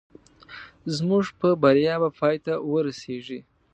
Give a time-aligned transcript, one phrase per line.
[0.95, 3.39] زموږ په بریا به پای ته ورسېږي